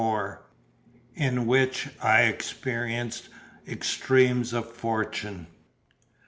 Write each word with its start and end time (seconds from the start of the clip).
IN 1.13 1.45
WHICH 1.45 1.89
I 2.01 2.21
EXPERIENCE 2.23 3.29
EXTREMES 3.67 4.51
OF 4.51 4.71
FORTUNE. 4.73 5.45